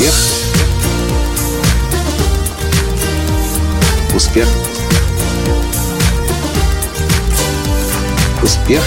Успех. 0.00 0.14
Успех. 4.14 4.48
Успех. 8.42 8.82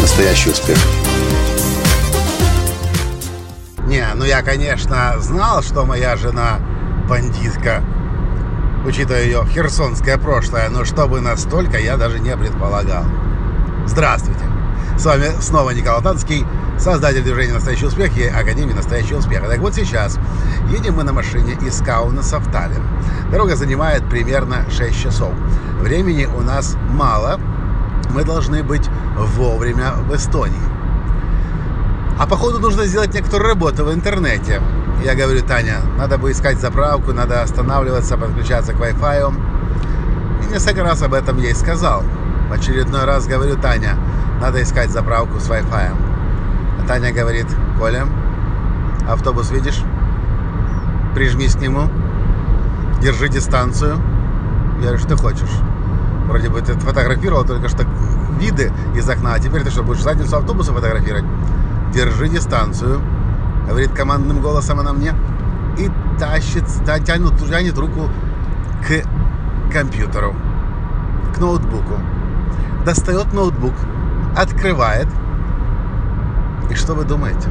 Настоящий 0.00 0.50
успех. 0.50 0.78
Не, 3.86 4.06
ну 4.14 4.24
я, 4.24 4.40
конечно, 4.40 5.16
знал, 5.18 5.62
что 5.62 5.84
моя 5.84 6.16
жена 6.16 6.60
бандитка, 7.10 7.82
учитывая 8.86 9.24
ее 9.24 9.44
херсонское 9.52 10.16
прошлое, 10.16 10.70
но 10.70 10.86
чтобы 10.86 11.20
настолько, 11.20 11.78
я 11.78 11.98
даже 11.98 12.20
не 12.20 12.34
предполагал. 12.34 13.04
Здравствуйте! 13.84 14.51
С 14.96 15.04
вами 15.04 15.30
снова 15.40 15.70
Николай 15.70 16.02
Танский, 16.02 16.46
создатель 16.78 17.22
движения 17.22 17.54
«Настоящий 17.54 17.86
успех» 17.86 18.16
и 18.16 18.26
Академии 18.26 18.72
«Настоящего 18.72 19.18
успеха». 19.18 19.48
Так 19.48 19.58
вот 19.58 19.74
сейчас 19.74 20.18
едем 20.70 20.94
мы 20.94 21.02
на 21.02 21.12
машине 21.12 21.56
из 21.66 21.80
Каунаса 21.80 22.38
в 22.38 22.52
Таллин. 22.52 22.82
Дорога 23.30 23.56
занимает 23.56 24.08
примерно 24.08 24.64
6 24.70 25.02
часов. 25.02 25.32
Времени 25.80 26.26
у 26.26 26.42
нас 26.42 26.76
мало, 26.90 27.40
мы 28.14 28.22
должны 28.22 28.62
быть 28.62 28.88
вовремя 29.16 29.92
в 30.08 30.14
Эстонии. 30.14 30.60
А 32.18 32.26
походу 32.26 32.60
нужно 32.60 32.84
сделать 32.84 33.14
некоторую 33.14 33.48
работу 33.48 33.84
в 33.84 33.92
интернете. 33.92 34.60
Я 35.02 35.16
говорю, 35.16 35.42
Таня, 35.42 35.78
надо 35.98 36.18
бы 36.18 36.30
искать 36.30 36.60
заправку, 36.60 37.12
надо 37.12 37.42
останавливаться, 37.42 38.16
подключаться 38.16 38.72
к 38.72 38.76
Wi-Fi. 38.76 39.34
И 40.44 40.52
несколько 40.52 40.84
раз 40.84 41.02
об 41.02 41.14
этом 41.14 41.38
ей 41.38 41.54
сказал. 41.54 42.04
В 42.48 42.52
очередной 42.52 43.04
раз 43.04 43.26
говорю, 43.26 43.56
Таня, 43.56 43.96
надо 44.42 44.60
искать 44.60 44.90
заправку 44.90 45.38
с 45.38 45.48
Wi-Fi. 45.48 45.96
А 46.80 46.86
Таня 46.88 47.12
говорит, 47.12 47.46
Коля, 47.78 48.06
автобус 49.08 49.52
видишь? 49.52 49.80
Прижмись 51.14 51.54
к 51.54 51.60
нему, 51.60 51.88
держи 53.00 53.28
дистанцию. 53.28 53.98
Я 54.78 54.88
говорю, 54.88 54.98
что 54.98 55.16
хочешь? 55.16 55.60
Вроде 56.26 56.48
бы 56.48 56.60
ты 56.60 56.72
фотографировал 56.72 57.44
только 57.44 57.68
что 57.68 57.84
виды 58.40 58.72
из 58.96 59.08
окна, 59.08 59.34
а 59.34 59.38
теперь 59.38 59.62
ты 59.62 59.70
что, 59.70 59.84
будешь 59.84 60.02
задницу 60.02 60.36
автобуса 60.36 60.72
фотографировать? 60.72 61.24
Держи 61.94 62.28
дистанцию. 62.28 63.00
Говорит 63.68 63.92
командным 63.92 64.40
голосом 64.40 64.80
она 64.80 64.92
мне. 64.92 65.14
И 65.78 65.88
тащит, 66.18 66.64
тянет, 66.84 67.38
тянет 67.48 67.78
руку 67.78 68.08
к 68.88 69.72
компьютеру, 69.72 70.34
к 71.32 71.38
ноутбуку. 71.38 71.94
Достает 72.84 73.32
ноутбук, 73.32 73.74
открывает. 74.36 75.08
И 76.70 76.74
что 76.74 76.94
вы 76.94 77.04
думаете? 77.04 77.48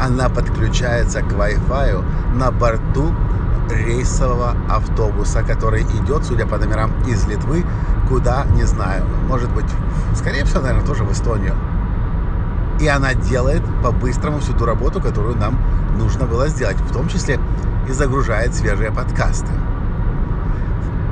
Она 0.00 0.28
подключается 0.28 1.20
к 1.22 1.32
Wi-Fi 1.32 2.04
на 2.34 2.50
борту 2.50 3.14
рейсового 3.70 4.56
автобуса, 4.68 5.42
который 5.42 5.82
идет, 5.82 6.24
судя 6.24 6.46
по 6.46 6.58
номерам, 6.58 6.90
из 7.06 7.26
Литвы, 7.26 7.64
куда, 8.08 8.44
не 8.54 8.64
знаю, 8.64 9.04
может 9.28 9.50
быть, 9.52 9.70
скорее 10.14 10.44
всего, 10.44 10.60
наверное, 10.62 10.86
тоже 10.86 11.04
в 11.04 11.12
Эстонию. 11.12 11.54
И 12.80 12.88
она 12.88 13.14
делает 13.14 13.62
по-быстрому 13.82 14.40
всю 14.40 14.52
ту 14.52 14.64
работу, 14.64 15.00
которую 15.00 15.36
нам 15.36 15.58
нужно 15.96 16.26
было 16.26 16.48
сделать, 16.48 16.76
в 16.76 16.92
том 16.92 17.08
числе 17.08 17.38
и 17.88 17.92
загружает 17.92 18.54
свежие 18.54 18.90
подкасты. 18.90 19.52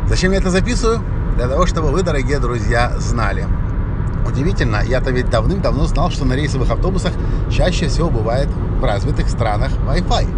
Зачем 0.08 0.32
я 0.32 0.38
это 0.38 0.50
записываю? 0.50 1.00
Для 1.36 1.48
того, 1.48 1.66
чтобы 1.66 1.90
вы, 1.90 2.02
дорогие 2.02 2.38
друзья, 2.38 2.92
знали. 2.98 3.46
Удивительно, 4.26 4.80
я-то 4.84 5.10
ведь 5.10 5.30
давным-давно 5.30 5.84
знал, 5.86 6.10
что 6.10 6.24
на 6.24 6.34
рейсовых 6.34 6.70
автобусах 6.70 7.12
чаще 7.50 7.88
всего 7.88 8.08
бывает 8.10 8.48
в 8.80 8.84
развитых 8.84 9.28
странах 9.28 9.72
Wi-Fi. 9.86 10.28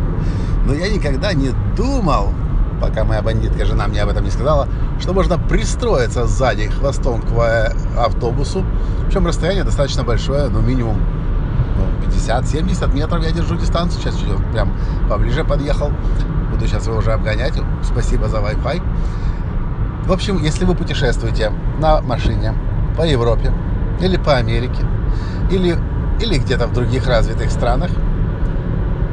Но 0.67 0.75
я 0.75 0.89
никогда 0.89 1.33
не 1.35 1.51
думал, 1.77 2.33
пока 2.81 3.05
моя 3.05 3.23
бандитка 3.23 3.65
жена 3.65 3.87
мне 3.87 4.03
об 4.03 4.09
этом 4.09 4.25
не 4.25 4.31
сказала, 4.31 4.69
что 5.01 5.13
можно 5.13 5.39
пристроиться 5.39 6.27
сзади 6.27 6.69
хвостом 6.69 7.21
к 7.21 7.73
автобусу. 7.99 8.65
Причем 9.07 9.27
расстояние 9.27 9.65
достаточно 9.65 10.03
большое, 10.03 10.49
ну 10.49 10.61
минимум 10.61 10.99
ну, 11.77 12.09
50-70 12.09 12.95
метров 12.95 13.23
я 13.23 13.33
держу 13.33 13.57
дистанцию. 13.57 14.01
Сейчас 14.01 14.17
чуть 14.17 14.53
прям 14.53 14.73
поближе 15.09 15.45
подъехал. 15.45 15.91
Буду 16.51 16.67
сейчас 16.67 16.87
его 16.87 16.99
уже 16.99 17.13
обгонять. 17.13 17.55
Спасибо 17.83 18.29
за 18.29 18.39
Wi-Fi. 18.39 18.83
В 20.07 20.13
общем, 20.13 20.43
если 20.43 20.65
вы 20.65 20.75
путешествуете 20.75 21.53
на 21.81 22.01
машине 22.03 22.55
по 22.97 23.03
Европе 23.03 23.53
или 24.01 24.17
по 24.17 24.37
Америке, 24.37 24.85
или, 25.51 25.77
или 26.21 26.39
где-то 26.39 26.67
в 26.67 26.73
других 26.73 27.07
развитых 27.07 27.51
странах, 27.51 27.91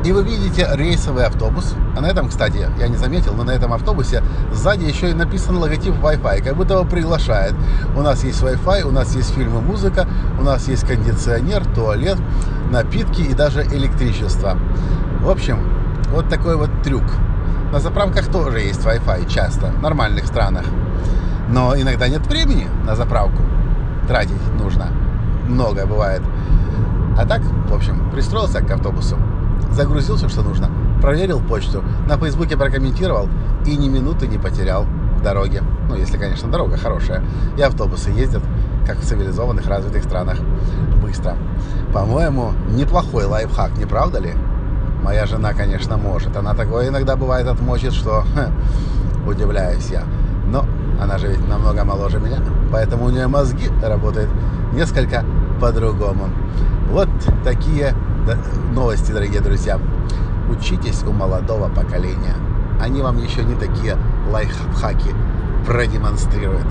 и 0.03 0.11
вы 0.11 0.23
видите 0.23 0.67
рейсовый 0.73 1.25
автобус, 1.25 1.75
а 1.95 2.01
на 2.01 2.07
этом, 2.07 2.27
кстати, 2.29 2.67
я 2.79 2.87
не 2.87 2.97
заметил, 2.97 3.35
но 3.35 3.43
на 3.43 3.51
этом 3.51 3.71
автобусе 3.71 4.23
сзади 4.51 4.85
еще 4.85 5.11
и 5.11 5.13
написан 5.13 5.57
логотип 5.57 5.93
Wi-Fi, 5.93 6.43
как 6.43 6.55
будто 6.55 6.73
его 6.73 6.85
приглашает. 6.85 7.53
У 7.95 8.01
нас 8.01 8.23
есть 8.23 8.41
Wi-Fi, 8.41 8.81
у 8.81 8.91
нас 8.91 9.15
есть 9.15 9.35
фильмы, 9.35 9.61
музыка, 9.61 10.07
у 10.39 10.43
нас 10.43 10.67
есть 10.67 10.87
кондиционер, 10.87 11.63
туалет, 11.75 12.17
напитки 12.71 13.21
и 13.21 13.33
даже 13.35 13.61
электричество. 13.63 14.57
В 15.21 15.29
общем, 15.29 15.59
вот 16.11 16.29
такой 16.29 16.55
вот 16.55 16.71
трюк. 16.81 17.03
На 17.71 17.79
заправках 17.79 18.25
тоже 18.31 18.59
есть 18.59 18.83
Wi-Fi 18.83 19.29
часто, 19.29 19.67
в 19.67 19.81
нормальных 19.83 20.25
странах. 20.25 20.65
Но 21.47 21.79
иногда 21.79 22.07
нет 22.07 22.25
времени 22.25 22.67
на 22.87 22.95
заправку. 22.95 23.43
Тратить 24.07 24.41
нужно. 24.59 24.87
Много 25.47 25.85
бывает. 25.85 26.21
А 27.17 27.25
так, 27.25 27.41
в 27.41 27.73
общем, 27.73 28.09
пристроился 28.11 28.61
к 28.61 28.71
автобусу 28.71 29.17
загрузил 29.71 30.17
все, 30.17 30.29
что 30.29 30.41
нужно, 30.41 30.69
проверил 31.01 31.39
почту, 31.39 31.83
на 32.07 32.17
Фейсбуке 32.17 32.57
прокомментировал 32.57 33.29
и 33.65 33.75
ни 33.75 33.87
минуты 33.87 34.27
не 34.27 34.37
потерял 34.37 34.85
в 35.17 35.21
дороге. 35.21 35.63
Ну, 35.87 35.95
если, 35.95 36.17
конечно, 36.17 36.49
дорога 36.49 36.77
хорошая. 36.77 37.23
И 37.57 37.61
автобусы 37.61 38.09
ездят, 38.09 38.43
как 38.85 38.97
в 38.97 39.05
цивилизованных 39.05 39.67
развитых 39.67 40.03
странах, 40.03 40.37
быстро. 41.01 41.35
По-моему, 41.93 42.53
неплохой 42.69 43.25
лайфхак, 43.25 43.77
не 43.77 43.85
правда 43.85 44.19
ли? 44.19 44.33
Моя 45.03 45.25
жена, 45.25 45.53
конечно, 45.53 45.97
может. 45.97 46.35
Она 46.35 46.53
такое 46.53 46.89
иногда 46.89 47.15
бывает 47.15 47.47
отмочит, 47.47 47.93
что 47.93 48.23
ха, 48.35 48.49
удивляюсь 49.27 49.89
я. 49.89 50.03
Но 50.47 50.65
она 51.01 51.17
же 51.17 51.27
ведь 51.27 51.47
намного 51.47 51.83
моложе 51.83 52.19
меня, 52.19 52.37
поэтому 52.71 53.05
у 53.05 53.09
нее 53.09 53.27
мозги 53.27 53.69
работают 53.81 54.29
несколько 54.71 55.25
по-другому. 55.59 56.29
Вот 56.91 57.09
такие 57.43 57.95
новости, 58.71 59.11
дорогие 59.11 59.41
друзья. 59.41 59.79
Учитесь 60.49 61.03
у 61.03 61.11
молодого 61.11 61.69
поколения. 61.69 62.35
Они 62.79 63.01
вам 63.01 63.17
еще 63.17 63.43
не 63.43 63.55
такие 63.55 63.97
лайфхаки 64.29 65.15
продемонстрируют. 65.65 66.67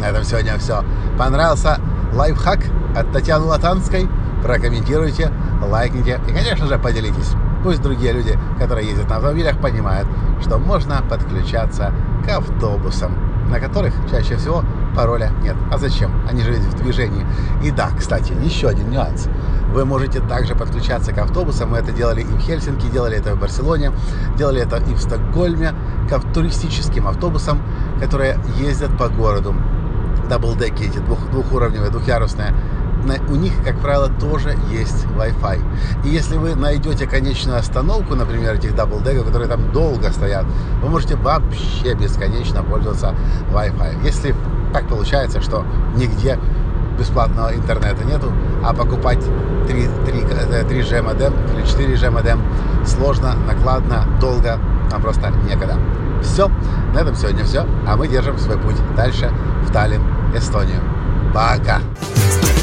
На 0.00 0.06
этом 0.06 0.24
сегодня 0.24 0.56
все. 0.58 0.82
Понравился 1.18 1.78
лайфхак 2.14 2.60
от 2.96 3.12
Татьяны 3.12 3.44
Латанской? 3.44 4.08
Прокомментируйте, 4.42 5.30
лайкните 5.62 6.20
и, 6.28 6.32
конечно 6.32 6.66
же, 6.66 6.78
поделитесь. 6.78 7.32
Пусть 7.62 7.82
другие 7.82 8.12
люди, 8.12 8.38
которые 8.58 8.88
ездят 8.88 9.10
на 9.10 9.16
автомобилях, 9.16 9.58
понимают, 9.58 10.08
что 10.40 10.58
можно 10.58 11.02
подключаться 11.08 11.92
к 12.26 12.28
автобусам, 12.30 13.12
на 13.50 13.60
которых 13.60 13.94
чаще 14.10 14.36
всего 14.36 14.64
пароля 14.94 15.30
нет. 15.42 15.56
А 15.70 15.78
зачем? 15.78 16.12
Они 16.28 16.42
же 16.42 16.52
в 16.52 16.74
движении. 16.82 17.26
И 17.62 17.70
да, 17.70 17.90
кстати, 17.96 18.32
еще 18.42 18.68
один 18.68 18.90
нюанс. 18.90 19.28
Вы 19.72 19.84
можете 19.84 20.20
также 20.20 20.54
подключаться 20.54 21.12
к 21.12 21.18
автобусам. 21.18 21.70
Мы 21.70 21.78
это 21.78 21.92
делали 21.92 22.20
и 22.20 22.24
в 22.24 22.38
Хельсинки, 22.38 22.86
делали 22.86 23.16
это 23.16 23.34
в 23.34 23.40
Барселоне, 23.40 23.92
делали 24.36 24.62
это 24.62 24.76
и 24.76 24.94
в 24.94 25.00
Стокгольме, 25.00 25.74
к 26.08 26.32
туристическим 26.32 27.08
автобусам, 27.08 27.60
которые 28.00 28.38
ездят 28.56 28.96
по 28.96 29.08
городу. 29.08 29.54
Даблдеки 30.28 30.84
эти 30.84 30.98
двух, 30.98 31.28
двухуровневые, 31.30 31.90
двухъярусные 31.90 32.54
у 33.28 33.36
них, 33.36 33.52
как 33.64 33.78
правило, 33.80 34.08
тоже 34.08 34.56
есть 34.70 35.06
Wi-Fi. 35.16 35.60
И 36.04 36.08
если 36.08 36.36
вы 36.36 36.54
найдете 36.54 37.06
конечную 37.06 37.58
остановку, 37.58 38.14
например, 38.14 38.54
этих 38.54 38.74
даблдеков, 38.74 39.26
которые 39.26 39.48
там 39.48 39.72
долго 39.72 40.10
стоят, 40.10 40.46
вы 40.82 40.88
можете 40.88 41.16
вообще 41.16 41.94
бесконечно 41.94 42.62
пользоваться 42.62 43.14
Wi-Fi. 43.52 44.04
Если 44.04 44.34
так 44.72 44.88
получается, 44.88 45.40
что 45.40 45.64
нигде 45.96 46.38
бесплатного 46.98 47.54
интернета 47.54 48.04
нету, 48.04 48.32
а 48.64 48.72
покупать 48.72 49.22
3, 49.66 49.88
3, 50.06 50.20
3G 50.22 51.02
модем 51.02 51.34
или 51.52 51.64
4G 51.64 52.10
модем 52.10 52.42
сложно, 52.86 53.34
накладно, 53.46 54.04
долго, 54.20 54.58
а 54.92 55.00
просто 55.00 55.30
некогда. 55.48 55.76
Все, 56.22 56.48
на 56.94 57.00
этом 57.00 57.14
сегодня 57.14 57.44
все, 57.44 57.66
а 57.86 57.96
мы 57.96 58.08
держим 58.08 58.38
свой 58.38 58.58
путь 58.58 58.76
дальше 58.96 59.30
в 59.66 59.72
Таллин, 59.72 60.02
Эстонию. 60.34 60.80
Пока! 61.34 61.80